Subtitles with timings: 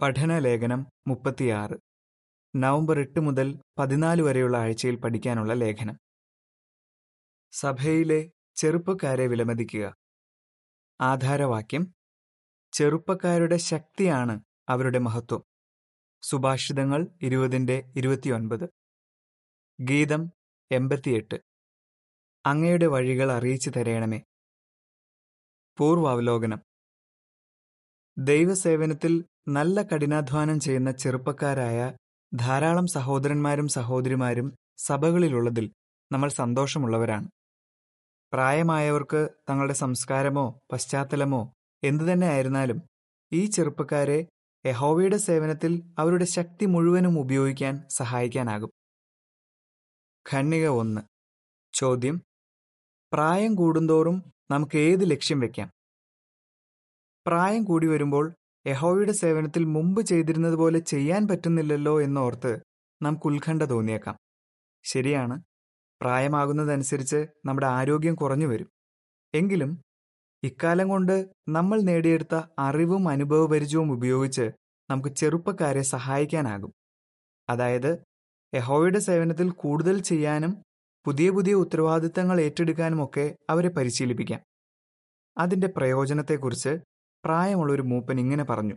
[0.00, 1.76] പഠനലേഖനം മുപ്പത്തിയാറ്.
[2.56, 5.96] നവംബർ എട്ട് മുതൽ പതിനാല് വരെയുള്ള ആഴ്ചയിൽ പഠിക്കാനുള്ള ലേഖനം.
[7.52, 9.96] സഭയിലെ ചെറുപ്പക്കാരെ വിലമതിക്കുക.
[11.00, 11.94] ആധാരവാക്യം.
[12.72, 15.42] ചെറുപ്പക്കാരുടെ ശക്തിയാണ് അവരുടെ മഹത്വം.
[16.22, 18.64] സുഭാഷിതങ്ങൾ ഇരുപതിന്റെ ഇരുപത്തിയൊൻപത്.
[19.80, 20.30] ഗീതം
[20.72, 21.34] എൺപത്തിയെട്ട്.
[22.46, 24.22] അങ്ങയുടെ വഴികൾ അറിയിച്ചു തരയണമേ
[25.78, 26.58] പൂർവാവലോകനം.
[28.18, 31.96] ദൈവസേവനത്തിൽ നല്ല കഠിനാധ്വാനം ചെയ്യുന്ന ചെറുപ്പക്കാരായ
[32.34, 35.72] ധാരാളം സഹോദരന്മാരും സഹോദരിമാരും സഭകളിലുള്ളതിൽ
[36.12, 37.28] നമ്മൾ സന്തോഷമുള്ളവരാണ്.
[38.32, 41.52] പ്രായമായവർക്ക് തങ്ങളുടെ സംസ്കാരമോ പശ്ചാത്തലമോ
[41.84, 42.82] എന്തുതന്നെ ആയിരുന്നാലും
[43.32, 44.26] ഈ ചെറുപ്പക്കാരെ
[44.66, 48.70] യഹോവയുടെ സേവനത്തിൽ അവരുടെ ശക്തി മുഴുവനും ഉപയോഗിക്കാൻ സഹായിക്കാനാകും.
[50.26, 51.00] ഖണ്ണിക ഒന്ന്.
[51.74, 52.16] ചോദ്യം
[53.12, 55.70] പ്രായം കൂടുന്തോറും നമുക്ക് ഏത് ലക്ഷ്യം വെക്കാം?
[57.26, 58.34] പ്രായം കൂടി വരുമ്പോൾ
[58.66, 62.60] യഹോവയുടെ സേവനത്തിൽ മുമ്പ് ചെയ്തിരുന്നത് പോലെ ചെയ്യാൻ പറ്റുന്നില്ലല്ലോ എന്നോർത്ത്
[63.02, 64.18] നാം ഉത്കണ്ഠ തോന്നിയേക്കാം.
[64.84, 65.42] ശരിയാണ്.
[66.00, 68.70] പ്രായമാകുന്നതനുസരിച്ച് നമ്മുടെ ആരോഗ്യം കുറഞ്ഞു വരും.
[69.34, 69.82] എങ്കിലും
[70.42, 74.50] ഇക്കാലം കൊണ്ട് നമ്മൾ നേടിയെടുത്ത അറിവും അനുഭവപരിചയവും ഉപയോഗിച്ച്
[74.90, 76.72] നമുക്ക് ചെറുപ്പക്കാരെ സഹായിക്കാനാകും.
[77.48, 77.98] അതായത്
[78.54, 80.62] യഹോയുടെ സേവനത്തിൽ കൂടുതൽ ചെയ്യാനും
[81.04, 84.40] പുതിയ പുതിയ ഉത്തരവാദിത്തങ്ങൾ ഏറ്റെടുക്കാനുമൊക്കെ അവരെ പരിശീലിപ്പിക്കാം.
[85.38, 86.78] അതിന്റെ പ്രയോജനത്തെക്കുറിച്ച്
[87.24, 88.76] പ്രായമുള്ള ഒരു മൂപ്പൻ ഇങ്ങനെ പറഞ്ഞു.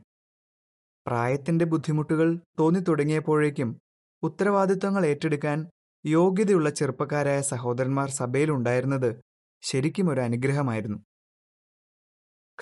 [1.07, 3.79] പ്രായത്തിന്റെ ബുദ്ധിമുട്ടുകൾ തോന്നിത്തുടങ്ങിയപ്പോഴേക്കും
[4.23, 5.67] ഉത്തരവാദിത്തങ്ങൾ ഏറ്റെടുക്കാൻ
[6.05, 9.21] യോഗ്യതയുള്ള ചെറുപ്പക്കാരായ സഹോദരന്മാർ സഭയിലുണ്ടായിരുന്നത്
[9.61, 10.97] ശരിക്കും ഒരു അനുഗ്രഹമായിരുന്നു.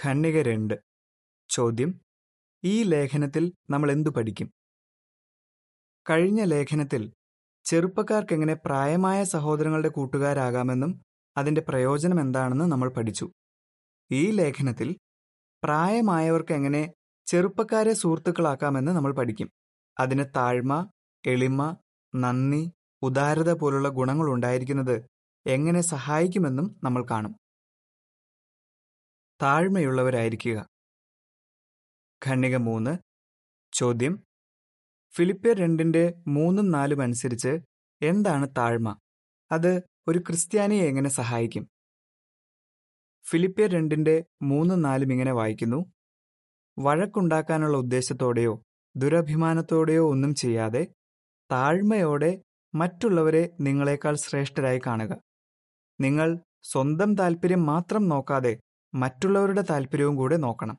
[0.06, 0.74] ഖണ്ണിക രണ്ട്.
[1.50, 2.02] ചോദ്യം
[2.64, 4.52] ഈ ലേഖനത്തിൽ നമ്മൾ എന്തു പഠിക്കും?
[6.10, 7.14] കഴിഞ്ഞ ലേഖനത്തിൽ
[7.66, 11.02] ചെറുപ്പക്കാർക്കെങ്ങനെ പ്രായമായ സഹോദരങ്ങളുടെ കൂട്ടുകാരാകാമെന്നും
[11.38, 13.32] അതിന്റെ പ്രയോജനം എന്താണെന്ന് നമ്മൾ പഠിച്ചു.
[14.12, 14.98] ഈ ലേഖനത്തിൽ
[15.64, 16.94] പ്രായമായവർക്ക് എങ്ങനെ
[17.28, 19.52] ചെറുപ്പക്കാരെ സുഹൃത്തുക്കളാക്കാമെന്ന് നമ്മൾ പഠിക്കും.
[20.00, 20.90] അതിന് താഴ്മ
[21.28, 21.78] എളിമ
[22.16, 25.06] നന്ദി ഉദാരത പോലുള്ള ഗുണങ്ങൾ ഉണ്ടായിരിക്കുന്നത്
[25.48, 27.38] എങ്ങനെ സഹായിക്കുമെന്നും നമ്മൾ കാണും.
[29.42, 30.68] താഴ്മയുള്ളവരായിരിക്കുക.
[32.28, 32.98] ഖണ്ണിക മൂന്ന്.
[33.74, 34.24] ചോദ്യം.
[35.16, 37.60] ഫിലിപ്പിയർ രണ്ടിന്റെ മൂന്നും നാലും അനുസരിച്ച്
[38.02, 38.98] എന്താണ് താഴ്മ?
[39.52, 41.70] അത് ഒരു ക്രിസ്ത്യാനിയെ എങ്ങനെ സഹായിക്കും?
[43.30, 45.86] ഫിലിപ്പിയർ രണ്ടിന്റെ മൂന്നും നാലും ഇങ്ങനെ വായിക്കുന്നു.
[46.80, 48.64] വഴക്കുണ്ടാക്കാനുള്ള ഉദ്ദേശത്തോടെയോ
[48.96, 50.88] ദുരഭിമാനത്തോടെയോ ഒന്നും ചെയ്യാതെ
[51.52, 52.42] താഴ്മയോടെ
[52.76, 55.22] മറ്റുള്ളവരെ നിങ്ങളെക്കാൾ ശ്രേഷ്ഠരായി കാണുക.
[56.02, 58.60] നിങ്ങൾ സ്വന്തം താല്പര്യം മാത്രം നോക്കാതെ
[58.94, 60.78] മറ്റുള്ളവരുടെ താല്പര്യവും കൂടെ നോക്കണം.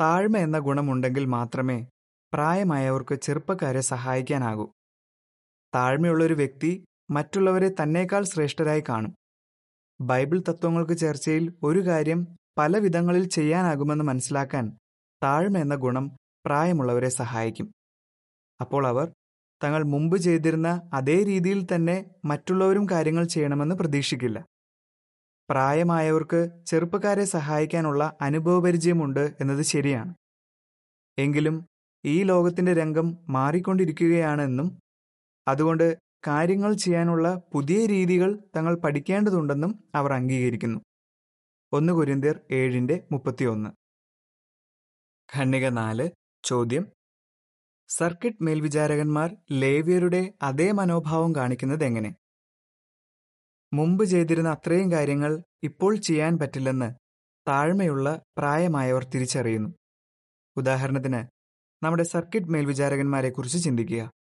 [0.00, 1.86] താഴ്മ എന്ന ഗുണമുണ്ടെങ്കിൽ മാത്രമേ
[2.32, 4.72] പ്രായമായവർക്ക് ചെറുപ്പക്കാരെ സഹായിക്കാനാകൂ.
[5.74, 9.14] താഴ്മയുള്ളൊരു വ്യക്തി മറ്റുള്ളവരെ തന്നേക്കാൾ ശ്രേഷ്ഠരായി കാണും.
[10.02, 12.20] ബൈബിൾ തത്വങ്ങൾക്ക് ചർച്ചയിൽ ഒരു കാര്യം
[12.58, 14.78] പല വിധങ്ങളിൽ ചെയ്യാനാകുമെന്ന് മനസ്സിലാക്കാൻ
[15.22, 17.72] താഴ്മ എന്ന ഗുണം പ്രായമുള്ളവരെ സഹായിക്കും.
[18.60, 19.12] അപ്പോൾ അവർ
[19.64, 24.44] തങ്ങൾ മുമ്പ് ചെയ്തിരുന്ന അതേ രീതിയിൽ തന്നെ മറ്റുള്ളവരും കാര്യങ്ങൾ ചെയ്യണമെന്ന് പ്രതീക്ഷിക്കില്ല.
[25.50, 30.14] പ്രായമായവർക്ക് ചെറുപ്പക്കാരെ സഹായിക്കാനുള്ള അനുഭവപരിചയമുണ്ട് എന്നത് ശരിയാണ്.
[31.18, 31.66] എങ്കിലും
[32.04, 34.78] ഈ ലോകത്തിന്റെ രംഗം മാറിക്കൊണ്ടിരിക്കുകയാണെന്നും
[35.48, 40.80] അതുകൊണ്ട് കാര്യങ്ങൾ ചെയ്യാനുള്ള പുതിയ രീതികൾ തങ്ങൾ പഠിക്കേണ്ടതുണ്ടെന്നും അവർ അംഗീകരിക്കുന്നു.
[41.72, 43.70] ഒന്ന് കുരിന്തിയർ ഏഴിന്റെ മുപ്പത്തിയൊന്ന്.
[45.36, 46.10] ഖണ്ണിക നാല്.
[46.44, 46.86] ചോദ്യം.
[47.88, 52.14] സർക്കിട്ട് മേൽവിചാരകന്മാർ ലേവ്യരുടെ അതേ മനോഭാവം കാണിക്കുന്നത് എങ്ങനെ?
[53.74, 56.94] മുമ്പ് ചെയ്തിരുന്ന അത്രയും കാര്യങ്ങൾ ഇപ്പോൾ ചെയ്യാൻ പറ്റില്ലെന്ന്
[57.48, 59.70] താഴ്മയുള്ള പ്രായമായവർ തിരിച്ചറിയുന്നു.
[60.56, 61.26] ഉദാഹരണത്തിന്
[61.84, 64.21] നമ്മുടെ സർക്കിട്ട് മേൽവിചാരകന്മാരെക്കുറിച്ച് ചിന്തിക്കുക.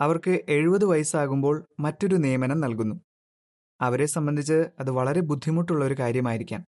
[0.00, 3.00] അവർക്ക് എഴുപത് വയസ്സാകുമ്പോൾ മറ്റൊരു നിയമനം നൽകുന്നു.
[3.80, 6.64] അവരെ സംബന്ധിച്ച് അത് വളരെ ബുദ്ധിമുട്ടുള്ള ഒരു കാര്യമായിരിക്കാം.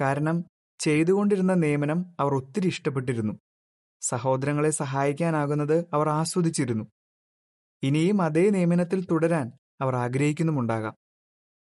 [0.00, 0.44] കാരണം
[0.78, 3.34] ചെയ്തുകൊണ്ടിരുന്ന നിയമനം അവർ ഒത്തിരി ഇഷ്ടപ്പെട്ടിരുന്നു.
[4.00, 6.84] സഹോദരങ്ങളെ സഹായിക്കാനാകുന്നത് അവർ ആസ്വദിച്ചിരുന്നു.
[7.82, 10.94] ഇനിയും അതേ നിയമനത്തിൽ തുടരാൻ അവർ ആഗ്രഹിക്കുന്നുമുണ്ടാകാം.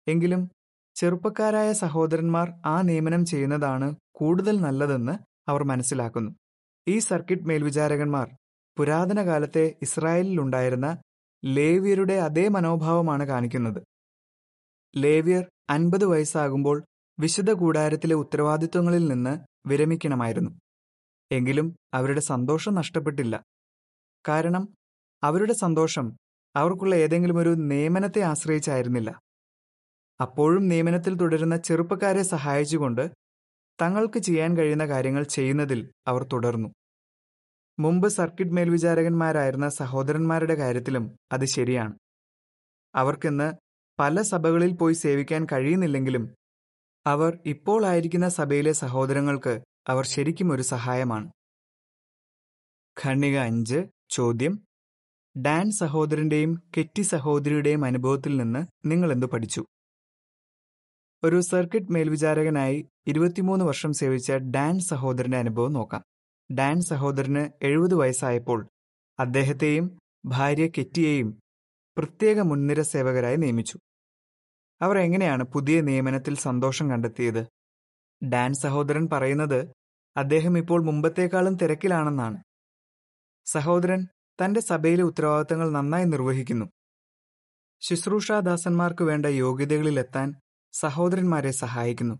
[0.07, 0.49] എങ്കിലും
[0.95, 5.11] ചെറുപ്പക്കാരായ സഹോദരന്മാർ ആ നിയമനം ചെയ്യുന്നതാണ് കൂടുതൽ നല്ലതെന്ന്
[5.49, 6.31] അവർ മനസ്സിലാക്കുന്നു.
[6.87, 8.37] ഈ സർക്കിട്ട് മേൽവിചാരകന്മാർ
[8.77, 11.01] പുരാതന കാലത്തെ ഇസ്രായേലിലുണ്ടായിരുന്ന
[11.45, 13.83] ലേവ്യരുടെ അതേ മനോഭാവമാണ് കാണിക്കുന്നത്.
[14.97, 16.83] ലേവ്യർ അൻപത് വയസ്സാകുമ്പോൾ
[17.19, 20.51] വിശുദ്ധ കൂടാരത്തിലെ ഉത്തരവാദിത്വങ്ങളിൽ നിന്ന് വിരമിക്കണമായിരുന്നു.
[21.31, 23.43] എങ്കിലും അവരുടെ സന്തോഷം നഷ്ടപ്പെട്ടില്ല.
[24.27, 24.67] കാരണം
[25.23, 26.17] അവരുടെ സന്തോഷം
[26.55, 29.19] അവർക്കുള്ള ഏതെങ്കിലും ഒരു നിയമനത്തെ ആശ്രയിച്ചായിരുന്നില്ല.
[30.21, 33.11] അപ്പോഴും നിയമനത്തിൽ തുടരുന്ന ചെറുപ്പക്കാരെ സഹായിച്ചുകൊണ്ട്
[33.81, 36.69] തങ്ങൾക്ക് ചെയ്യാൻ കഴിയുന്ന കാര്യങ്ങൾ ചെയ്യുന്നതിൽ അവർ തുടർന്നു.
[37.79, 41.93] മുമ്പ് സർക്കിട്ട് മേൽവിചാരകന്മാരായിരുന്ന സഹോദരന്മാരുടെ കാര്യത്തിലും അത് ശരിയാണ്.
[42.95, 43.53] അവർക്കിന്ന്
[43.99, 46.35] പല സഭകളിൽ പോയി സേവിക്കാൻ കഴിയുന്നില്ലെങ്കിലും
[47.07, 51.31] അവർ ഇപ്പോൾ ആയിരിക്കുന്ന സഭയിലെ സഹോദരങ്ങൾക്ക് അവർ ശരിക്കും ഒരു സഹായമാണ്.
[53.05, 54.65] ഖണ്ണിക അഞ്ച് ചോദ്യം.
[55.41, 59.65] ഡാൻ സഹോദരന്റെയും കെറ്റി സഹോദരിയുടെയും അനുഭവത്തിൽ നിന്ന് നിങ്ങൾ എന്തു പഠിച്ചു?
[61.23, 66.03] ഒരു സർക്കിട്ട് മേൽവിചാരകനായി ഇരുപത്തിമൂന്ന് വർഷം സേവിച്ച ഡാൻ സഹോദരന്റെ അനുഭവം നോക്കാം.
[66.51, 68.67] ഡാൻ സഹോദരന് എഴുപത് വയസ്സായപ്പോൾ
[69.19, 71.39] അദ്ദേഹത്തെയും ഭാര്യ കെറ്റിയെയും
[71.97, 73.77] പ്രത്യേക മുൻനിര സേവകരായി നിയമിച്ചു.
[74.81, 77.47] അവർ എങ്ങനെയാണ് പുതിയ നിയമനത്തിൽ സന്തോഷം കണ്ടെത്തിയത്?
[78.29, 79.73] ഡാൻ സഹോദരൻ പറയുന്നത്
[80.17, 82.43] അദ്ദേഹം ഇപ്പോൾ മുമ്പത്തേക്കാളും തിരക്കിലാണെന്നാണ്.
[83.45, 84.07] സഹോദരൻ
[84.45, 86.65] തന്റെ സഭയിലെ ഉത്തരവാദിത്തങ്ങൾ നന്നായി നിർവഹിക്കുന്നു.
[87.81, 90.33] ശുശ്രൂഷാദാസന്മാർക്ക് വേണ്ട യോഗ്യതകളിലെത്താൻ
[90.73, 92.15] സഹോദരന്മാരെ സഹായിക്കുന്നു.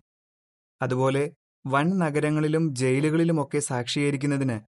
[0.81, 1.33] അതുപോലെ
[1.65, 4.59] വൻ നഗരങ്ങളിലും ജയിലുകളിലുമൊക്കെ സാക്ഷീകരിക്കുന്നതിന്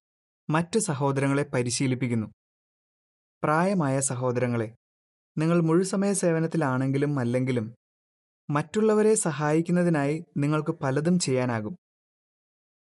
[0.50, 2.26] മറ്റു സഹോദരങ്ങളെ പരിശീലിപ്പിക്കുന്നു.
[3.42, 4.74] പ്രായമായ സഹോദരങ്ങളെ
[5.38, 7.74] നിങ്ങൾ മുഴുസമയ സേവനത്തിലാണെങ്കിലും അല്ലെങ്കിലും
[8.50, 11.76] മറ്റുള്ളവരെ സഹായിക്കുന്നതിനായി നിങ്ങൾക്ക് പലതും ചെയ്യാനാകും.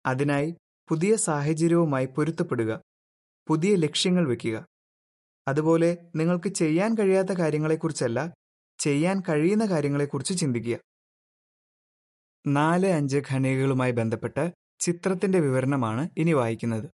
[0.05, 0.55] അതിനായി
[0.89, 2.81] പുതിയ സാഹചര്യവുമായി പൊരുത്തപ്പെടുക
[3.47, 4.65] പുതിയ ലക്ഷ്യങ്ങൾ വയ്ക്കുക
[5.47, 8.33] അതുപോലെ നിങ്ങൾക്ക് ചെയ്യാൻ കഴിയാത്ത കാര്യങ്ങളെക്കുറിച്ചല്ല
[8.79, 10.86] ചെയ്യാൻ കഴിയുന്ന കാര്യങ്ങളെക്കുറിച്ച് ചിന്തിക്കുക.
[12.47, 16.89] നാല് അഞ്ച് ഖനികകളുമായി ബന്ധപ്പെട്ട് ചിത്രത്തിന്റെ വിവരണമാണ് ഇനി വായിക്കുന്നത്.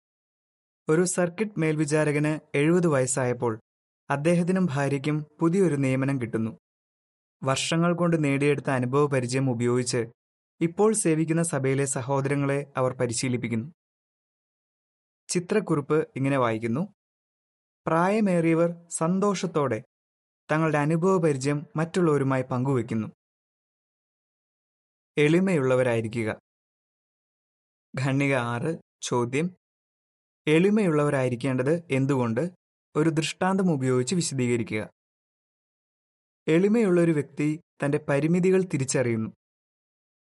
[0.89, 3.59] ഒരു സർക്കിട്ട് മേൽവിചാരകന് എഴുപത് വയസ്സായപ്പോൾ
[4.09, 6.57] അദ്ദേഹത്തിനും ഭാര്യയ്ക്കും പുതിയൊരു നിയമനം കിട്ടുന്നു.
[7.43, 10.05] വർഷങ്ങൾ കൊണ്ട് നേടിയെടുത്ത അനുഭവ പരിചയം ഉപയോഗിച്ച്
[10.61, 13.71] ഇപ്പോൾ സേവിക്കുന്ന സഭയിലെ സഹോദരങ്ങളെ അവർ പരിശീലിപ്പിക്കുന്നു.
[15.29, 16.93] ചിത്രക്കുറിപ്പ് ഇങ്ങനെ വായിക്കുന്നു.
[17.87, 19.83] പ്രായമേറിയവർ സന്തോഷത്തോടെ
[20.51, 23.07] തങ്ങളുടെ അനുഭവ പരിചയം മറ്റുള്ളവരുമായി പങ്കുവെക്കുന്നു
[25.17, 26.39] എളിമയുള്ളവരായിരിക്കുക.
[28.01, 29.55] ഖണ്ണിക ആറ് ചോദ്യം.
[30.47, 32.51] എളിമയുള്ളവരായിരിക്കേണ്ടത് എന്തുകൊണ്ട്?
[32.95, 34.89] ഒരു ദൃഷ്ടാന്തം ഉപയോഗിച്ച് വിശദീകരിക്കുക.
[36.47, 39.29] എളിമയുള്ള ഒരു വ്യക്തി തന്റെ പരിമിതികൾ തിരിച്ചറിയുന്നു.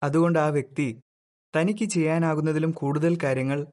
[0.03, 1.01] അതുകൊണ്ട് ആ വ്യക്തി
[1.57, 3.67] തനിക്ക് ചെയ്യാനാകുന്നതിലും കൂടുതൽ കാര്യങ്ങൾ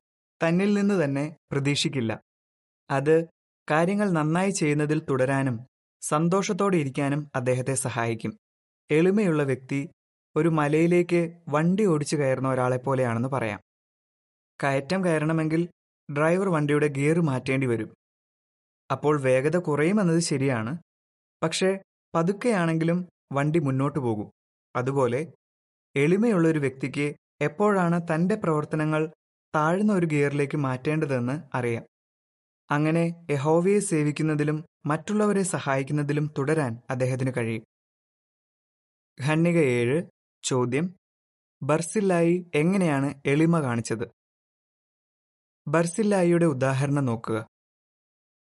[0.47, 2.21] തന്നിൽ നിന്ന് തന്നെ പ്രതീക്ഷിക്കില്ല.
[2.89, 3.25] അത്
[3.71, 5.59] കാര്യങ്ങൾ നന്നായി ചെയ്യുന്നതിൽ തുടരാനും
[6.01, 8.37] സന്തോഷത്തോടെ ഇരിക്കാനും അദ്ദേഹത്തെ സഹായിക്കും.
[8.91, 9.89] എളിമയുള്ള വ്യക്തി
[10.37, 13.59] ഒരു മലയിലേക്ക് വണ്ടി ഓടിച്ചു കയറുന്ന ഒരാളെ പോലെയാണെന്ന് പറയാം.
[14.63, 15.69] കയറ്റം കയറണമെങ്കിൽ
[16.11, 17.93] ഡ്രൈവർ വണ്ടിയുടെ ഗിയർ മാറ്റേണ്ടി വരും.
[18.91, 20.77] അപ്പോൾ വേഗത കുറയുമെന്നത് ശരിയാണ്.
[21.43, 21.79] പക്ഷേ
[22.15, 24.31] പതുക്കെയാണെങ്കിലും വണ്ടി മുന്നോട്ട് പോകും.
[24.75, 25.33] അതുപോലെ
[25.95, 29.11] എളിമയുള്ള ഒരു വ്യക്തിക്ക് എപ്പോഴാണ് തന്റെ പ്രവർത്തനങ്ങൾ
[29.55, 31.85] താഴ്ന്ന ഒരു ഗിയറിലേക്ക് മാറ്റേണ്ടതെന്ന് അറിയാം.
[32.71, 37.63] അങ്ങനെ യഹോവയെ സേവിക്കുന്നതിലും മറ്റുള്ളവരെ സഹായിക്കുന്നതിലും തുടരാൻ അദ്ദേഹത്തിന് കഴിയും.
[39.23, 40.03] ഖണ്ണിക ഏഴ്
[40.45, 40.95] ചോദ്യം.
[41.63, 44.12] ബർസില്ലായി എങ്ങനെയാണ് എളിമ കാണിച്ചത്?
[45.68, 47.47] ബർസില്ലായിയുടെ ഉദാഹരണം നോക്കുക.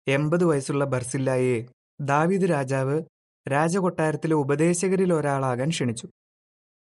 [0.07, 1.65] എൺപത് വയസ്സുള്ള ബർസില്ലായിയെ
[2.01, 3.03] ദാവീദ് രാജാവ്
[3.51, 6.07] രാജകൊട്ടാരത്തിലെ ഉപദേശകരിൽ ഒരാളാകാൻ ക്ഷണിച്ചു.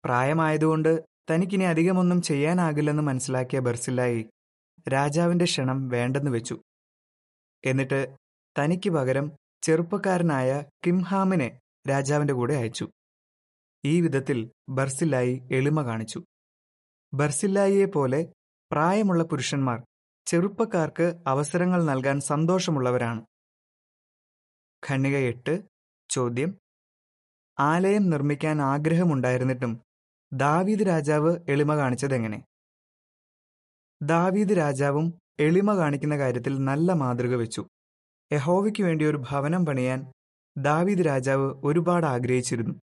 [0.05, 4.29] പ്രായമായതുകൊണ്ട് തനിക്കിനി അധികമൊന്നും ചെയ്യാനാകില്ലെന്ന് മനസ്സിലാക്കിയ ബർസില്ലായി
[4.93, 6.61] രാജാവിന്റെ ക്ഷണം വേണ്ടെന്ന് വെച്ചു.
[7.65, 8.15] എന്നിട്ട്
[8.59, 9.31] തനിക്ക് പകരം
[9.61, 11.59] ചെറുപ്പക്കാരനായ കിംഹാമിനെ
[11.89, 12.89] രാജാവിന്റെ കൂടെ അയച്ചു.
[13.85, 16.23] ഈ വിധത്തിൽ ബർസില്ലായി എളിമ കാണിച്ചു.
[17.13, 18.33] ബർസില്ലായിയെ പോലെ
[18.71, 19.85] പ്രായമുള്ള പുരുഷന്മാർ
[20.25, 23.25] ചെറുപ്പക്കാർക്ക് അവസരങ്ങൾ നൽകാൻ സന്തോഷമുള്ളവരാണ്.
[24.89, 25.63] ഖണ്ണിക എട്ട്
[26.09, 26.57] ചോദ്യം.
[27.59, 29.81] ആലയം നിർമ്മിക്കാൻ ആഗ്രഹമുണ്ടായിരുന്നിട്ടും
[30.33, 32.45] ദാവീദ് രാജാവ് എളിമ കാണിച്ചതെങ്ങനെ?
[34.01, 37.67] ദാവീദ് രാജാവും എളിമ കാണിക്കുന്ന കാര്യത്തിൽ നല്ല മാതൃക വെച്ചു.
[38.33, 40.11] യഹോവയ്ക്ക് വേണ്ടി ഒരു ഭവനം പണിയാൻ
[40.57, 42.84] ദാവീദ് രാജാവ് ഒരുപാട് ആഗ്രഹിച്ചിരുന്നു.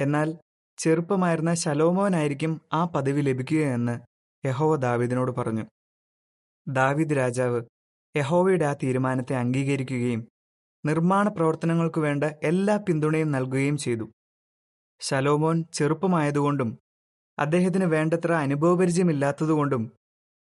[0.00, 0.38] എന്നാൽ
[0.78, 4.00] ചെറുപ്പമായിരുന്ന ശലോമോനായിരിക്കും ആ പദവി ലഭിക്കുകയെന്ന്
[4.46, 5.64] യഹോവ ദാവീദിനോട് പറഞ്ഞു.
[6.68, 7.62] ദാവീദ് രാജാവ്
[8.16, 10.28] യഹോവയുടെ ആ തീരുമാനത്തെ അംഗീകരിക്കുകയും
[10.86, 14.10] നിർമ്മാണ പ്രവർത്തനങ്ങൾക്കു വേണ്ട എല്ലാ പിന്തുണയും നൽകുകയും ചെയ്തു.
[15.00, 16.78] ശലോമോൻ ചെറുപ്പമായതുകൊണ്ടും
[17.38, 19.92] അദ്ദേഹത്തിന് വേണ്ടത്ര അനുഭവപരിചയമില്ലാത്തതുകൊണ്ടും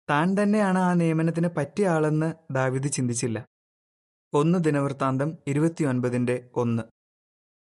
[0.09, 3.45] താൻ തന്നെയാണ് ആ നിയമനത്തിന് പറ്റിയ ആളെന്ന് ദാവിദ് ചിന്തിച്ചില്ല.
[4.33, 6.83] ഒന്ന് ദിനവൃത്താന്തം ഇരുപത്തിയൊൻപതിന്റെ ഒന്ന്.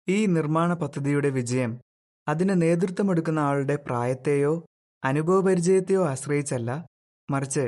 [0.07, 1.79] ഈ നിർമ്മാണ പദ്ധതിയുടെ വിജയം
[2.27, 4.65] അതിന് നേതൃത്വമെടുക്കുന്ന ആളുടെ പ്രായത്തെയോ
[5.05, 6.85] അനുഭവപരിചയത്തെയോ ആശ്രയിച്ചല്ല.
[7.31, 7.65] മറിച്ച്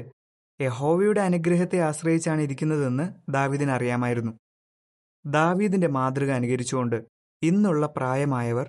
[0.62, 4.34] യഹോവയുടെ അനുഗ്രഹത്തെ ആശ്രയിച്ചാണ് ഇരിക്കുന്നതെന്ന് ദാവീദിന് അറിയാമായിരുന്നു.
[5.26, 6.98] ദാവീദിന്റെ മാതൃക അനുകരിച്ചുകൊണ്ട്
[7.44, 8.68] ഇന്നുള്ള പ്രായമായവർ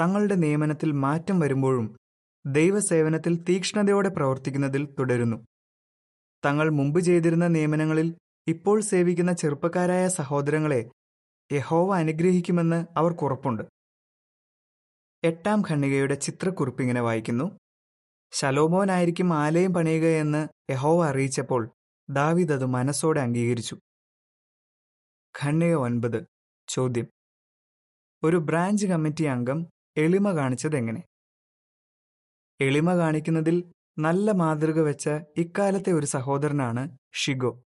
[0.00, 1.86] തങ്ങളുടെ നിയമനത്തിൽ മാറ്റം വരുമ്പോഴും
[2.46, 5.38] ദൈവസേവനത്തിൽ തീക്ഷ്ണതയോടെ പ്രവർത്തിക്കുന്നതിൽ തുടരുന്നു.
[6.44, 8.08] തങ്ങൾ മുമ്പ് ചെയ്തിരുന്ന നിയമനങ്ങളിൽ
[8.46, 10.80] ഇപ്പോൾ സേവിക്കുന്ന ചെറുപ്പക്കാരായ സഹോദരങ്ങളെ
[11.52, 13.62] യഹോവ അനുഗ്രഹിക്കുമെന്ന് അവർക്കുറപ്പുണ്ട്
[15.24, 17.58] എട്ടാം ഖണ്ണികയുടെ ചിത്രക്കുറിപ്പ് ഇങ്ങനെ വായിക്കുന്നു.
[18.32, 21.70] ശലോമോനായിരിക്കും ആലയം പണിയുക എന്ന് യഹോവ അറിയിച്ചപ്പോൾ
[22.10, 23.76] ദാവിദ് അത് മനസ്സോടെ അംഗീകരിച്ചു.
[25.44, 26.26] ഖണ്ണിക ഒൻപത്.
[26.68, 27.06] ചോദ്യം.
[28.22, 31.02] ഒരു ബ്രാഞ്ച് കമ്മിറ്റി അംഗം എളിമ കാണിച്ചത് എങ്ങനെ?
[32.60, 37.62] എളിമ കാണിക്കുന്നതിൽ നല്ല മാതൃക വെച്ച ഇക്കാലത്തെ ഒരു സഹോദരനാണ് ഷിഗോ.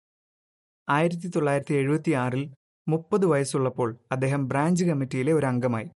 [0.89, 2.53] ആയിരത്തി തൊള്ളായിരത്തി എഴുപത്തിയാറിൽ
[2.87, 5.89] മുപ്പത് വയസ്സുള്ളപ്പോൾ അദ്ദേഹം ബ്രാഞ്ച് കമ്മിറ്റിയിലെ ഒരു അംഗമായി.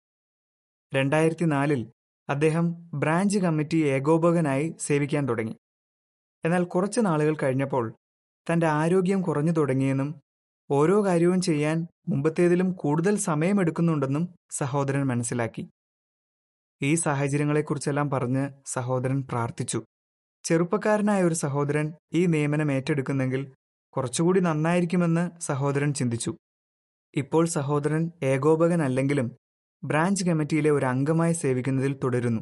[0.96, 1.92] രണ്ടായിരത്തി നാലിൽ
[2.30, 5.56] അദ്ദേഹം ബ്രാഞ്ച് കമ്മിറ്റി ഏകോപകനായി സേവിക്കാൻ തുടങ്ങി.
[6.46, 7.94] എന്നാൽ കുറച്ച് നാളുകൾ കഴിഞ്ഞപ്പോൾ
[8.52, 10.22] തന്റെ ആരോഗ്യം കുറഞ്ഞു തുടങ്ങിയെന്നും
[10.72, 15.70] ഓരോ കാര്യവും ചെയ്യാൻ മുമ്പത്തേതിലും കൂടുതൽ സമയമെടുക്കുന്നുണ്ടെന്നും സഹോദരൻ മനസ്സിലാക്കി.
[16.82, 19.84] ഈ സാഹചര്യങ്ങളെക്കുറിച്ചെല്ലാം പറഞ്ഞ് സഹോദരൻ പ്രാർത്ഥിച്ചു.
[20.44, 23.54] ചെറുപ്പക്കാരനായ ഒരു സഹോദരൻ ഈ നിയമനം ഏറ്റെടുക്കുന്നെങ്കിൽ
[23.90, 26.36] കുറച്ചുകൂടി നന്നായിരിക്കുമെന്ന് സഹോദരൻ ചിന്തിച്ചു.
[27.16, 29.32] ഇപ്പോൾ സഹോദരൻ ഏകോപകനല്ലെങ്കിലും
[29.84, 32.42] ബ്രാഞ്ച് കമ്മിറ്റിയിലെ ഒരു അംഗമായി സേവിക്കുന്നതിൽ തുടരുന്നു.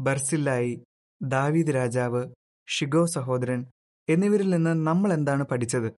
[0.00, 0.84] ബർസില്ലായി
[1.22, 2.32] ദാവീദ് രാജാവ്
[2.68, 3.66] ഷിഗോ സഹോദരൻ
[4.08, 5.92] എന്നിവരിൽ നിന്ന് നമ്മൾ എന്താണ് പഠിച്ചത്?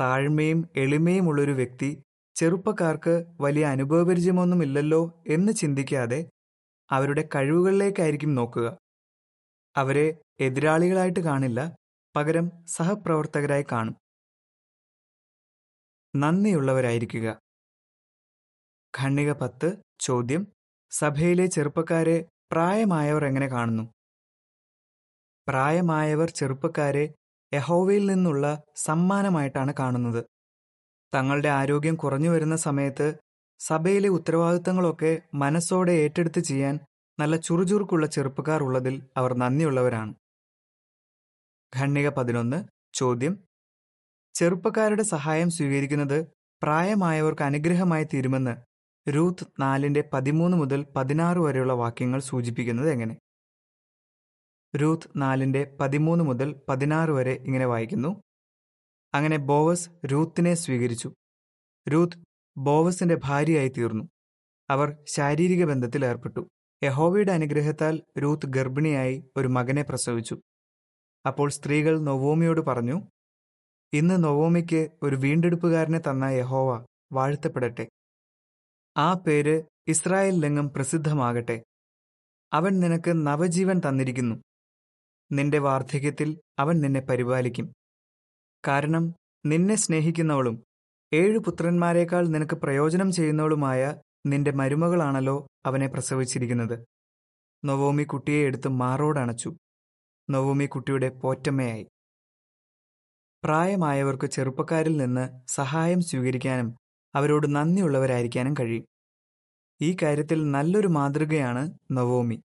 [0.00, 2.02] താഴ്മയും എളിമയും ഉള്ളൊരു വ്യക്തി
[2.34, 6.30] ചെറുപ്പക്കാർക്ക് വലിയ അനുഭവപരിചയമൊന്നുമില്ലല്ലോ എന്ന് ചിന്തിക്കാതെ
[6.90, 8.76] അവരുടെ കഴിവുകളിലേക്കായിരിക്കും നോക്കുക.
[9.76, 11.76] അവരെ എതിരാളികളായിട്ട് കാണില്ല
[12.16, 14.01] പകരം സഹപ്രവർത്തകരായി കാണും.
[16.14, 17.38] നന്ദിയുള്ളവരായിരിക്കുക.
[18.98, 20.46] ഖണ്ണിക പത്ത് ചോദ്യം.
[20.90, 23.82] സഭയിലെ ചെറുപ്പക്കാരെ പ്രായമായവർ എങ്ങനെ കാണുന്നു?
[25.48, 27.14] പ്രായമായവർ ചെറുപ്പക്കാരെ
[27.54, 30.24] യഹോവയിൽ നിന്നുള്ള സമ്മാനമായിട്ടാണ് കാണുന്നത്.
[31.14, 33.14] തങ്ങളുടെ ആരോഗ്യം കുറഞ്ഞു വരുന്ന സമയത്ത്
[33.60, 36.80] സഭയിലെ ഉത്തരവാദിത്തങ്ങളൊക്കെ മനസ്സോടെ ഏറ്റെടുത്ത് ചെയ്യാൻ
[37.20, 40.14] നല്ല ചുറുചുറുക്കുള്ള ചെറുപ്പക്കാർ ഉള്ളതിൽ അവർ നന്ദിയുള്ളവരാണ്.
[41.76, 42.64] ഖണ്ണിക പതിനൊന്ന്
[42.94, 43.44] ചോദ്യം.
[44.34, 46.26] ചെറുപ്പക്കാരുടെ സഹായം സ്വീകരിക്കുന്നത്
[46.62, 48.56] പ്രായമായവർക്ക് അനുഗ്രഹമായി തീരുമെന്ന്
[49.10, 53.16] രൂത്ത് നാലിന്റെ പതിമൂന്ന് മുതൽ പതിനാറ് വരെയുള്ള വാക്യങ്ങൾ സൂചിപ്പിക്കുന്നത് എങ്ങനെ?
[54.76, 58.22] രൂത്ത് നാലിന്റെ പതിമൂന്ന് മുതൽ പതിനാറ് വരെ ഇങ്ങനെ വായിക്കുന്നു.
[59.14, 61.14] അങ്ങനെ ബോവസ് രൂത്തിനെ സ്വീകരിച്ചു.
[61.88, 62.22] രൂത്ത്
[62.56, 64.04] ബോവസിന്റെ ഭാര്യയായി തീർന്നു.
[64.70, 66.48] അവർ ശാരീരിക ബന്ധത്തിൽ ഏർപ്പെട്ടു.
[66.84, 70.40] യഹോവയുടെ അനുഗ്രഹത്താൽ രൂത്ത് ഗർഭിണിയായി ഒരു മകനെ പ്രസവിച്ചു.
[71.26, 73.02] അപ്പോൾ സ്ത്രീകൾ നൊവോമിയോട് പറഞ്ഞു
[73.94, 77.88] ഇന്ന് നൊവോമിക്ക് ഒരു വീണ്ടെടുപ്പുകാരനെ തന്ന യഹോവ വാഴ്ത്തപ്പെടട്ടെ.
[78.96, 81.64] ആ പേര് ഇസ്രായേലിലെങ്ങും പ്രസിദ്ധമാകട്ടെ.
[82.52, 84.36] അവൻ നിനക്ക് നവജീവൻ തന്നിരിക്കുന്നു.
[85.32, 87.72] നിന്റെ വാർദ്ധക്യത്തിൽ അവൻ നിന്നെ പരിപാലിക്കും.
[88.68, 89.14] കാരണം
[89.46, 90.64] നിന്നെ സ്നേഹിക്കുന്നവളും
[91.14, 93.96] ഏഴു പുത്രന്മാരെക്കാൾ നിനക്ക് പ്രയോജനം ചെയ്യുന്നവളുമായ
[94.26, 96.84] നിന്റെ മരുമകളാണല്ലോ അവനെ പ്രസവിച്ചിരിക്കുന്നത്.
[97.64, 99.56] നവോമി കുട്ടിയെ എടുത്ത് മാറോടണച്ചു.
[100.30, 101.86] നവോമി കുട്ടിയുടെ പോറ്റമ്മയായി.
[103.44, 106.76] പ്രായമായവർക്ക് ചെറുപ്പക്കാരിൽ നിന്ന് സഹായം സ്വീകരിക്കാനും
[107.14, 108.84] അവരോട് നന്ദിയുള്ളവരായിരിക്കാനും കഴിയും.
[109.80, 112.42] ഈ കാര്യത്തിൽ നല്ലൊരു മാതൃകയാണ് നവോമി.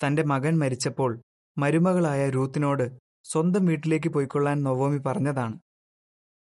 [0.00, 1.22] തന്റെ മകൻ മരിച്ചപ്പോൾ
[1.58, 5.58] മരുമകളായ രൂത്തിനോട് സ്വന്തം വീട്ടിലേക്ക് പോയിക്കൊള്ളാൻ നവോമി പറഞ്ഞതാണ്.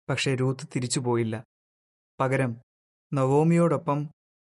[0.10, 1.44] പക്ഷേ രൂത്ത് തിരിച്ചുപോയില്ല
[2.20, 2.56] പകരം
[3.14, 4.10] നവോമിയോടൊപ്പം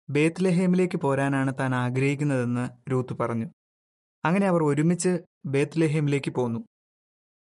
[0.10, 3.46] ബേത്ലഹേമിലേക്ക് പോരാനാണ് താൻ ആഗ്രഹിക്കുന്നതെന്ന് രൂത്ത് പറഞ്ഞു.
[4.26, 6.60] അങ്ങനെ അവർ ഒരുമിച്ച് ബേത്ലഹേമിലേക്ക് പോന്നു.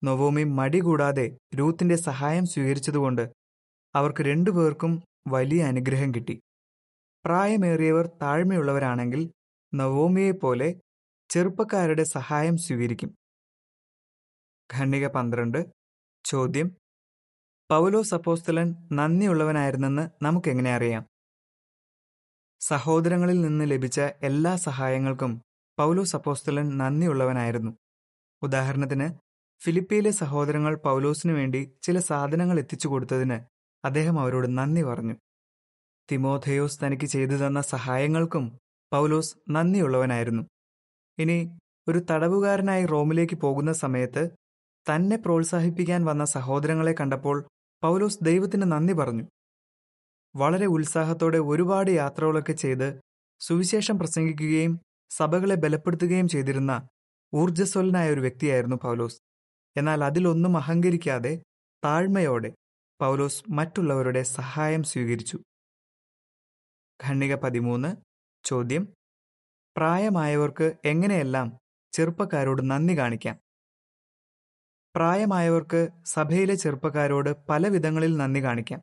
[0.03, 3.29] നവോമി മടി കൂടാതെ രൂത്തിന്റെ സഹായം സ്വീകരിച്ചതുകൊണ്ട്
[3.96, 6.41] അവർക്ക് രണ്ടുപേർക്കും വലിയ അനുഗ്രഹം കിട്ടി.
[7.25, 9.31] പ്രായമേറിയവർ താഴ്മയുള്ളവരാണെങ്കിൽ
[9.75, 10.79] നവോമിയെപ്പോലെ
[11.29, 13.15] ചെറുപ്പക്കാരുടെ സഹായം സ്വീകരിക്കും.
[14.74, 15.65] ഖണ്ണിക പന്ത്രണ്ട്.
[16.25, 16.67] ചോദ്യം.
[17.70, 21.05] പൗലോ സപ്പോസ്തലൻ നന്ദിയുള്ളവനായിരുന്നെന്ന് നമുക്കെങ്ങനെ അറിയാം?
[22.62, 25.41] സഹോദരങ്ങളിൽ നിന്ന് ലഭിച്ച എല്ലാ സഹായങ്ങൾക്കും
[25.77, 27.72] പൗലോ സപ്പോസ്തലൻ നന്ദിയുള്ളവനായിരുന്നു.
[28.41, 29.30] ഉദാഹരണത്തിന്
[29.62, 33.38] ഫിലിപ്പിയിലെ സഹോദരങ്ങൾ പൗലോസിനു വേണ്ടി ചില സാധനങ്ങൾ എത്തിച്ചു കൊടുത്തതിന്
[33.86, 35.15] അദ്ദേഹം അവരോട് നന്ദി പറഞ്ഞു.
[36.12, 38.58] തിമോഥയോസ് തനിക്ക് ചെയ്തു തന്ന സഹായങ്ങൾക്കും
[38.94, 40.44] പൗലോസ് നന്ദിയുള്ളവനായിരുന്നു.
[41.20, 44.32] ഇനി ഒരു തടവുകാരനായി റോമിലേക്ക് പോകുന്ന സമയത്ത്
[44.88, 47.46] തന്നെ പ്രോത്സാഹിപ്പിക്കാൻ വന്ന സഹോദരങ്ങളെ കണ്ടപ്പോൾ
[47.84, 49.25] പൗലോസ് ദൈവത്തിന് നന്ദി പറഞ്ഞു.
[50.36, 53.00] വളരെ ഉത്സാഹത്തോടെ ഒരുപാട് യാത്രകളൊക്കെ ചെയ്ത്
[53.39, 56.88] സുവിശേഷം പ്രസംഗിക്കുകയും സഭകളെ ബലപ്പെടുത്തുകയും ചെയ്തിരുന്ന
[57.34, 59.30] ഊർജസ്വലനായ ഒരു വ്യക്തിയായിരുന്നു പൗലോസ്.
[59.78, 61.42] എന്നാൽ അതിലൊന്നും അഹങ്കരിക്കാതെ
[61.86, 62.54] താഴ്മയോടെ
[63.01, 65.40] പൗലോസ് മറ്റുള്ളവരുടെ സഹായം സ്വീകരിച്ചു.
[67.04, 67.96] ഖണ്ണിക പതിമൂന്ന്
[68.44, 68.94] ചോദ്യം.
[69.78, 71.58] പ്രായമായവർക്ക് എങ്ങനെയെല്ലാം
[71.92, 73.40] ചെറുപ്പക്കാരോട് നന്ദി കാണിക്കാം?
[74.96, 78.82] പ്രായമായവർക്ക് സഭയിലെ ചെറുപ്പക്കാരോട് പല വിധങ്ങളിൽ നന്ദി കാണിക്കാം.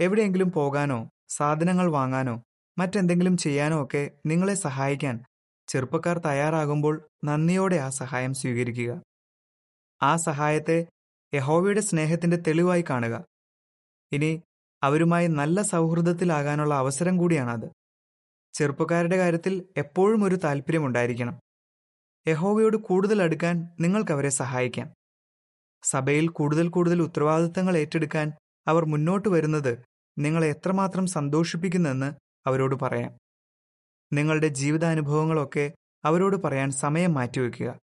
[0.00, 2.42] എവിടെയെങ്കിലും പോകാനോ സാധനങ്ങൾ വാങ്ങാനോ
[2.78, 5.24] മറ്റെന്തെങ്കിലും ചെയ്യാനോ ഒക്കെ നിങ്ങളെ സഹായിക്കാൻ
[5.68, 9.02] ചെറുപ്പക്കാർ തയ്യാറാകുമ്പോൾ നന്ദിയോടെ ആ സഹായം സ്വീകരിക്കുക.
[10.02, 10.86] ആ സഹായത്തെ
[11.34, 13.24] യഹോവയുടെ സ്നേഹത്തിന്റെ തെളിവായി കാണുക.
[14.12, 14.42] ഇനി
[14.82, 17.70] അവരുമായി നല്ല സൗഹൃദത്തിലാകാനുള്ള അവസരം കൂടിയാണത്.
[18.54, 21.40] ചെറുപ്പക്കാരുടെ കാര്യത്തിൽ എപ്പോഴും ഒരു താല്പര്യമുണ്ടായിരിക്കണം
[22.28, 24.88] യഹോവയോട് കൂടുതൽ അടുക്കാൻ നിങ്ങൾക്കവരെ സഹായിക്കാം.
[25.82, 28.32] സഭയിൽ കൂടുതൽ കൂടുതൽ ഉത്തരവാദിത്തങ്ങൾ ഏറ്റെടുക്കാൻ
[28.66, 29.78] അവർ മുന്നോട്ട് വരുന്നത്
[30.18, 32.12] നിങ്ങളെ എത്രമാത്രം സന്തോഷിപ്പിക്കുന്നെന്ന്
[32.46, 33.12] അവരോട് പറയാം.
[34.12, 35.72] നിങ്ങളുടെ ജീവിതാനുഭവങ്ങളൊക്കെ
[36.04, 37.78] അവരോട് പറയാൻ സമയം മാറ്റിവെക്കുക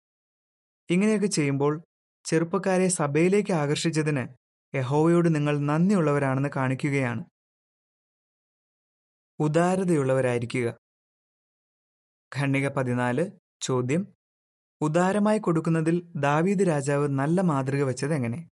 [0.91, 1.83] ഇങ്ങനെയൊക്കെ ചെയ്യുമ്പോൾ
[2.27, 4.29] ചെറുപ്പക്കാരെ സഭയിലേക്ക് ആകർഷിച്ചതിന്
[4.77, 7.25] യഹോവയോട് നിങ്ങൾ നന്ദിയുള്ളവരാണെന്ന് കാണിക്കുകയാണ്.
[9.41, 10.75] ഉദാരതയുള്ളവരായിരിക്കുക.
[12.37, 13.31] ഖണ്ണിക പതിനാല്
[13.63, 14.15] ചോദ്യം.
[14.81, 18.49] ഉദാരമായി കൊടുക്കുന്നതിൽ ദാവീദ് രാജാവ് നല്ല മാതൃക വെച്ചത് എങ്ങനെ?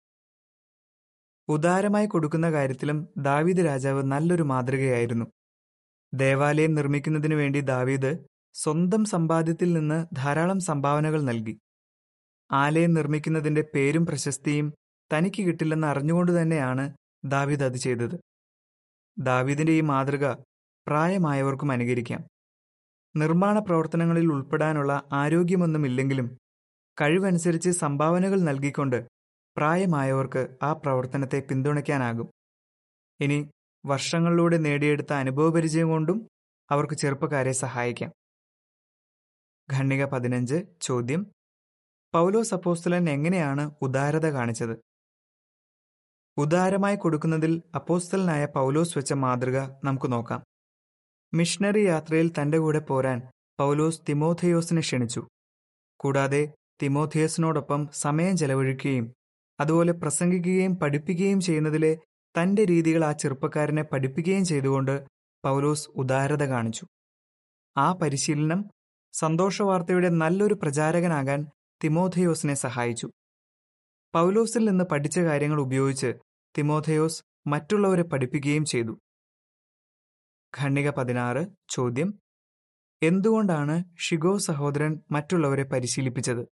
[1.49, 5.25] ഉദാരമായി കൊടുക്കുന്ന കാര്യത്തിലും ദാവീദ് രാജാവ് നല്ലൊരു മാതൃകയായിരുന്നു.
[6.13, 8.17] ദേവാലയം നിർമ്മിക്കുന്നതിനു വേണ്ടി ദാവീദ്
[8.53, 11.59] സ്വന്തം സമ്പാദ്യത്തിൽ നിന്ന് ധാരാളം സംഭാവനകൾ നൽകി.
[12.51, 14.73] ആലയം നിർമ്മിക്കുന്നതിന്റെ പേരും പ്രശസ്തിയും
[15.13, 16.93] തനിക്ക് കിട്ടില്ലെന്ന് അറിഞ്ഞുകൊണ്ട് തന്നെയാണ്
[17.25, 18.19] ദാവീദ് അത് ചെയ്തത്.
[19.17, 20.33] ദാവീദിന്റെ ഈ മാതൃക
[20.87, 22.27] പ്രായമായവർക്കും അനുകരിക്കാം.
[23.15, 26.37] നിർമ്മാണ പ്രവർത്തനങ്ങളിൽ ഉൾപ്പെടാനുള്ള ആരോഗ്യമൊന്നുമില്ലെങ്കിലും
[27.01, 29.05] കഴിവനുസരിച്ച് സംഭാവനകൾ നൽകിക്കൊണ്ട്
[29.57, 32.31] പ്രായമായവർക്ക് ആ പ്രവർത്തനത്തെ പിന്തുണയ്ക്കാനാകും.
[33.19, 33.51] ഇനി
[33.85, 36.27] വർഷങ്ങളിലൂടെ നേടിയെടുത്ത അനുഭവപരിചയം കൊണ്ടും
[36.71, 38.11] അവർക്ക് ചെറുപ്പക്കാരെ സഹായിക്കാം.
[39.73, 41.31] ഖണ്ണിക പതിനഞ്ച് ചോദ്യം
[42.13, 44.77] പൗലോസ് അപ്പോസ്തലൻ എങ്ങനെയാണ് ഉദാരത കാണിച്ചത്?
[46.37, 50.43] ഉദാരമായി കൊടുക്കുന്നതിൽ അപ്പോസ്തലനായ പൗലോസ് വെച്ച മാതൃക നമുക്ക് നോക്കാം.
[51.33, 53.21] മിഷണറി യാത്രയിൽ തന്റെ കൂടെ പോരാൻ
[53.59, 55.27] പൗലോസ് തിമോഥയോസിനെ ക്ഷണിച്ചു.
[55.99, 59.13] കൂടാതെ തിമോഥിയസിനോടൊപ്പം സമയം ചെലവഴിക്കുകയും
[59.59, 61.97] അതുപോലെ പ്രസംഗിക്കുകയും പഠിപ്പിക്കുകയും ചെയ്യുന്നതിലെ
[62.41, 65.05] തന്റെ രീതികൾ ആ ചെറുപ്പക്കാരനെ പഠിപ്പിക്കുകയും ചെയ്തുകൊണ്ട്
[65.43, 66.85] പൗലോസ് ഉദാരത കാണിച്ചു.
[67.77, 68.65] ആ പരിശീലനം
[69.13, 71.47] സന്തോഷവാർത്തയുടെ നല്ലൊരു പ്രചാരകനാകാൻ
[71.83, 73.07] തിമോഥയോസിനെ സഹായിച്ചു.
[74.13, 76.13] പൗലോസിൽ നിന്ന് പഠിച്ച കാര്യങ്ങൾ ഉപയോഗിച്ച്
[76.57, 78.99] തിമോഥയോസ് മറ്റുള്ളവരെ പഠിപ്പിക്കുകയും ചെയ്തു.
[80.57, 82.19] ഖണ്ണിക പതിനാറ് ചോദ്യം.
[83.03, 86.47] എന്തുകൊണ്ടാണ് ഷിഗോ സഹോദരൻ മറ്റുള്ളവരെ പരിശീലിപ്പിച്ചത്?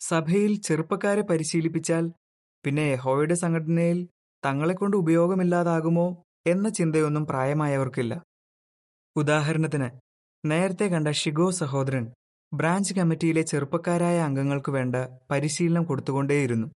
[0.00, 2.12] സഭയിൽ ചെറുപ്പക്കാരെ പരിശീലിപ്പിച്ചാൽ
[2.64, 4.08] പിന്നെ യഹോയുടെ സംഘടനയിൽ
[4.44, 8.22] തങ്ങളെക്കൊണ്ട് ഉപയോഗമില്ലാതാകുമോ എന്ന ചിന്തയൊന്നും പ്രായമായവർക്കില്ല.
[9.16, 9.90] ഉദാഹരണത്തിന്
[10.44, 12.12] നേരത്തെ കണ്ട ഷിഗോ സഹോദരൻ
[12.52, 14.96] ബ്രാഞ്ച് കമ്മിറ്റിയിലെ ചെറുപ്പക്കാരായ അംഗങ്ങൾക്ക് വേണ്ട
[15.30, 16.66] പരിശീലനം കൊടുത്തുകൊണ്ടേയിരുന്നു.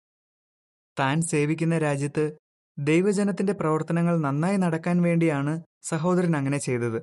[0.99, 2.37] താൻ സേവിക്കുന്ന രാജ്യത്ത്
[2.79, 7.02] ദൈവജനത്തിന്റെ പ്രവർത്തനങ്ങൾ നന്നായി നടക്കാൻ വേണ്ടിയാണ് സഹോദരൻ അങ്ങനെ ചെയ്തത്.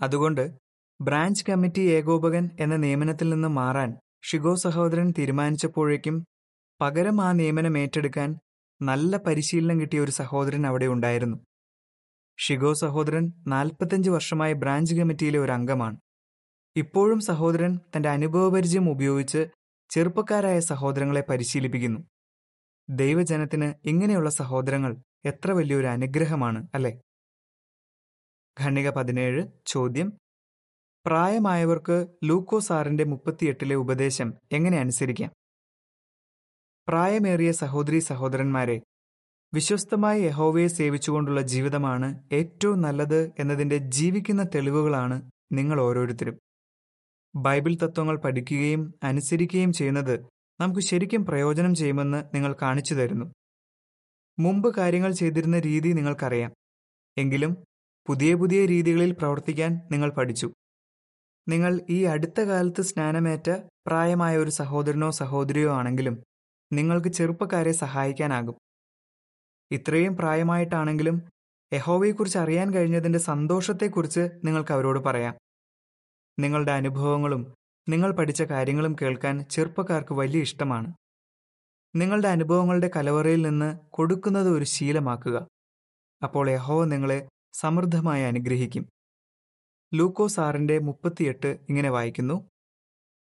[0.00, 0.50] അതുകൊണ്ട്
[1.00, 6.24] ബ്രാഞ്ച് കമ്മിറ്റി ഏകോപകൻ എന്ന നിയമനത്തിൽ നിന്ന് മാറാൻ ഷിഗോ സഹോദരൻ തീരുമാനിച്ചപ്പോഴേക്കും
[6.80, 8.38] പകരം ആ നിയമനം ഏറ്റെടുക്കാൻ
[8.82, 11.36] നല്ല പരിശീലനം കിട്ടിയ ഒരു സഹോദരൻ അവിടെ ഉണ്ടായിരുന്നു.
[12.38, 15.96] ഷിഗോ സഹോദരൻ നാൽപ്പത്തഞ്ച് വർഷമായി ബ്രാഞ്ച് കമ്മിറ്റിയിലെ ഒരു അംഗമാണ്.
[16.76, 19.46] ഇപ്പോഴും സഹോദരൻ തന്റെ അനുഭവപരിചയം ഉപയോഗിച്ച്
[19.90, 22.00] ചെറുപ്പക്കാരായ സഹോദരങ്ങളെ പരിശീലിപ്പിക്കുന്നു.
[22.90, 27.00] ദൈവജനത്തിന് ഇങ്ങനെയുള്ള സഹോദരങ്ങൾ എത്ര വലിയൊരു അനുഗ്രഹമാണ് അല്ലെ?
[28.60, 30.12] ഖണ്ണിക പതിനേഴ് ചോദ്യം.
[31.06, 35.30] പ്രായമായവർക്ക് ലൂക്കോ സാറിന്റെ മുപ്പത്തിയെട്ടിലെ ഉപദേശം എങ്ങനെ അനുസരിക്കാം?
[36.88, 38.80] പ്രായമേറിയ സഹോദരി സഹോദരന്മാരെ
[39.54, 46.38] വിശ്വസ്തമായി യഹോവയെ സേവിച്ചുകൊണ്ടുള്ള ജീവിതമാണ് ഏറ്റവും നല്ലത് എന്നതിന്റെ ജീവിക്കുന്ന തെളിവുകളാണ് നിങ്ങൾ ഓരോരുത്തരും.
[47.34, 50.26] ബൈബിൾ തത്വങ്ങൾ പഠിക്കുകയും അനുസരിക്കുകയും ചെയ്യുന്നത്
[50.60, 53.32] നമുക്ക് ശരിക്കും പ്രയോജനം ചെയ്യുമെന്ന് നിങ്ങൾ കാണിച്ചു തരുന്നു.
[54.38, 56.52] മുമ്പ് കാര്യങ്ങൾ ചെയ്തിരുന്ന രീതി നിങ്ങൾക്കറിയാം.
[57.18, 57.56] എങ്കിലും
[58.06, 60.52] പുതിയ പുതിയ രീതികളിൽ പ്രവർത്തിക്കാൻ നിങ്ങൾ പഠിച്ചു.
[61.48, 63.50] നിങ്ങൾ ഈ അടുത്ത കാലത്ത് സ്നാനമേറ്റ
[63.86, 66.22] പ്രായമായ ഒരു സഹോദരനോ സഹോദരിയോ ആണെങ്കിലും
[66.72, 68.54] നിങ്ങൾക്ക് ചെറുപ്പക്കാരെ സഹായിക്കാനാകും.
[69.70, 71.22] ഇത്രയും പ്രായമായിട്ടാണെങ്കിലും
[71.72, 75.34] യഹോവയെക്കുറിച്ച് അറിയാൻ കഴിഞ്ഞതിന്റെ സന്തോഷത്തെക്കുറിച്ച് നിങ്ങൾക്ക് അവരോട് പറയാം.
[76.38, 77.54] നിങ്ങളുടെ അനുഭവങ്ങളും
[77.88, 80.94] നിങ്ങൾ പഠിച്ച കാര്യങ്ങളും കേൾക്കാൻ ചെറുപ്പക്കാർക്ക് വലിയ ഇഷ്ടമാണ്.
[81.96, 85.46] നിങ്ങളുടെ അനുഭവങ്ങളുടെ കലവറയിൽ നിന്ന് കൊടുക്കുന്നത് ഒരു ശീലമാക്കുക.
[86.22, 88.88] അപ്പോൾ യഹോവ നിങ്ങളെ സമൃദ്ധമായി അനുഗ്രഹിക്കും.
[89.94, 92.48] ലൂക്കോ സാറിന്റെ മുപ്പത്തിയെട്ട് ഇങ്ങനെ വായിക്കുന്നു.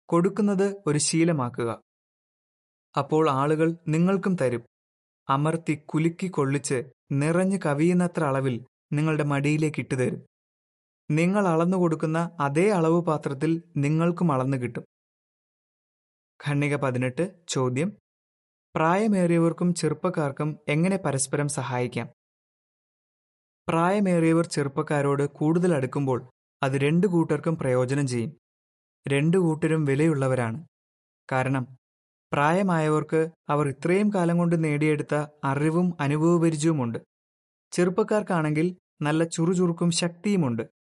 [0.10, 1.82] കൊടുക്കുന്നത് ഒരു ശീലമാക്കുക.
[2.98, 4.64] അപ്പോൾ ആളുകൾ നിങ്ങൾക്കും തരും.
[5.30, 10.26] അമർത്തി കുലുക്കി കൊള്ളിച്ച് നിറഞ്ഞു കവിയുന്നത്ര അളവിൽ നിങ്ങളുടെ മടിയിലേക്ക് ഇട്ടുതരും.
[11.12, 14.84] നിങ്ങൾ അളന്നു കൊടുക്കുന്ന അതേ അളവ് പാത്രത്തിൽ നിങ്ങൾക്കും അളന്നു കിട്ടും.
[16.48, 17.98] ഖണ്ണിക പതിനെട്ട് ചോദ്യം.
[18.76, 22.08] പ്രായമേറിയവർക്കും ചെറുപ്പക്കാർക്കും എങ്ങനെ പരസ്പരം സഹായിക്കാം?
[23.70, 26.30] പ്രായമേറിയവർ ചെറുപ്പക്കാരോട് കൂടുതൽ അടുക്കുമ്പോൾ
[26.64, 28.38] അത് രണ്ടു കൂട്ടർക്കും പ്രയോജനം ചെയ്യും.
[29.08, 30.68] രണ്ടു കൂട്ടരും വിലയുള്ളവരാണ്.
[31.32, 31.68] കാരണം
[32.34, 37.00] പ്രായമായവർക്ക് അവർ ഇത്രയും കാലം കൊണ്ട് നേടിയെടുത്ത അറിവും അനുഭവപരിചയവുമുണ്ട്.
[37.72, 40.79] ചെറുപ്പക്കാർക്കാണെങ്കിൽ നല്ല ചുറുചുറുക്കും ശക്തിയുമുണ്ട്.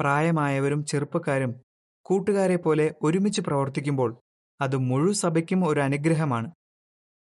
[0.00, 1.62] പ്രായമായവരും ചെറുപ്പക്കാരും
[2.06, 4.20] കൂട്ടുകാരെ പോലെ ഒരുമിച്ച് പ്രവർത്തിക്കുമ്പോൾ
[4.60, 6.52] അത് മുഴു സഭയ്ക്കും ഒരു അനുഗ്രഹമാണ്.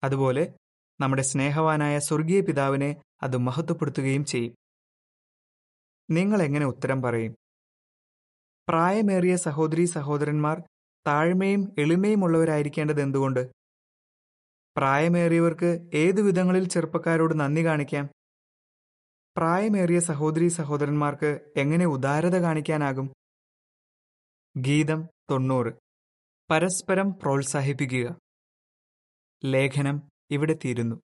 [0.03, 0.53] അതുപോലെ
[1.01, 4.55] നമ്മുടെ സ്നേഹവാനായ സ്വർഗീയ പിതാവിനെ അത് മഹത്വപ്പെടുത്തുകയും ചെയ്യും.
[6.09, 7.35] നിങ്ങൾ എങ്ങനെ ഉത്തരം പറയും?
[8.69, 10.63] പ്രായമേറിയ സഹോദരീ സഹോദരന്മാർ
[11.07, 13.51] താഴ്മയും എളിമയും ഉള്ളവരായിരിക്കേണ്ടത് എന്തുകൊണ്ട്?
[14.77, 18.09] പ്രായമേറിയവർക്ക് ഏതു വിധങ്ങളിൽ ചെറുപ്പക്കാരോട് നന്ദി കാണിക്കാം?
[19.37, 23.13] പ്രായമേറിയ സഹോദരീ സഹോദരന്മാർക്ക് എങ്ങനെ ഉദാരത കാണിക്കാനാകും?
[24.57, 25.73] ഗീതം തൊണ്ണൂറ്.
[26.51, 28.15] പരസ്പരം പ്രോത്സാഹിപ്പിക്കുക.
[29.45, 31.01] ലേഖനം ഇവിടെ തീരുന്നു.